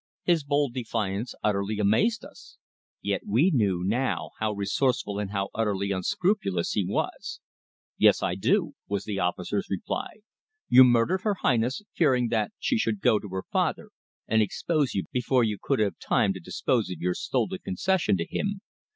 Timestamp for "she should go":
12.57-13.19